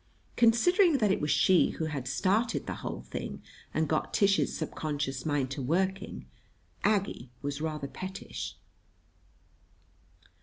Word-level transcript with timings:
]Considering 0.35 0.97
that 0.97 1.11
it 1.11 1.21
was 1.21 1.29
she 1.29 1.69
who 1.77 1.85
had 1.85 2.07
started 2.07 2.65
the 2.65 2.73
whole 2.81 3.03
thing, 3.03 3.39
and 3.71 3.87
got 3.87 4.11
Tish's 4.11 4.57
subconscious 4.57 5.27
mind 5.27 5.51
to 5.51 5.61
working, 5.61 6.25
Aggie 6.83 7.29
was 7.43 7.61
rather 7.61 7.87
pettish. 7.87 8.57